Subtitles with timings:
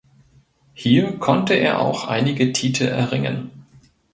[0.73, 3.51] Hier konnte er auch einige Titel erringen.